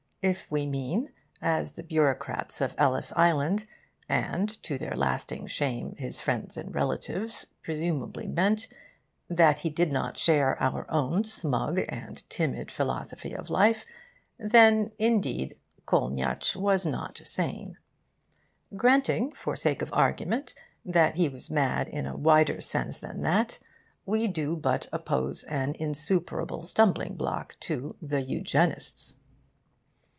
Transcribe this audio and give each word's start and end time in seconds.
If 0.23 0.45
we 0.51 0.67
mean, 0.67 1.11
as 1.41 1.71
the 1.71 1.81
bureaucrats 1.81 2.61
of 2.61 2.75
Ellis 2.77 3.11
Island 3.15 3.65
and, 4.07 4.47
to 4.61 4.77
their 4.77 4.95
lasting 4.95 5.47
shame, 5.47 5.95
his 5.95 6.21
friends 6.21 6.57
and 6.57 6.75
relations 6.75 7.47
presumably 7.63 8.27
meant, 8.27 8.69
that 9.31 9.57
he 9.57 9.71
did 9.71 9.91
not 9.91 10.19
share 10.19 10.61
our 10.61 10.85
own 10.91 11.23
smug 11.23 11.79
and 11.89 12.21
timid 12.29 12.69
philosophy 12.69 13.33
of 13.35 13.49
life, 13.49 13.83
then 14.37 14.91
indeed 14.99 15.55
was 15.55 15.83
Kolniyatsch 16.55 16.85
not 16.85 17.19
sane. 17.25 17.79
Granting 18.75 19.31
for 19.31 19.55
sake 19.55 19.81
of 19.81 19.91
argument 19.91 20.53
that 20.85 21.15
he 21.15 21.29
was 21.29 21.49
mad 21.49 21.89
in 21.89 22.05
a 22.05 22.15
wider 22.15 22.61
sense 22.61 22.99
than 22.99 23.21
that, 23.21 23.57
we 24.05 24.27
do 24.27 24.55
but 24.55 24.87
oppose 24.93 25.45
an 25.45 25.73
insuperable 25.79 26.61
stumbling 26.61 27.15
block 27.15 27.57
to 27.61 27.95
the 27.99 28.21
Eugenists. 28.21 29.15